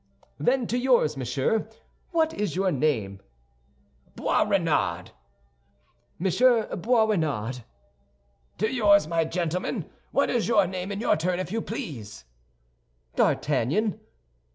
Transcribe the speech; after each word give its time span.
"Then 0.39 0.65
to 0.65 0.79
yours, 0.79 1.15
monsieur—what 1.15 2.33
is 2.33 2.55
your 2.55 2.71
name?" 2.71 3.19
"Boisrenard." 4.15 5.11
"Monsieur 6.17 6.75
Boisrenard." 6.75 7.63
"To 8.57 8.73
yours, 8.73 9.07
my 9.07 9.25
gentlemen! 9.25 9.87
What 10.11 10.31
is 10.31 10.47
your 10.47 10.65
name, 10.65 10.91
in 10.91 11.01
your 11.01 11.17
turn, 11.17 11.37
if 11.39 11.51
you 11.51 11.61
please?" 11.61 12.25
"D'Artagnan." 13.15 13.99